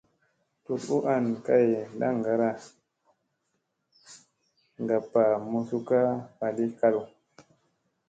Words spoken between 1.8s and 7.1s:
ndaŋgara ngappa muzukka ɓali kalu.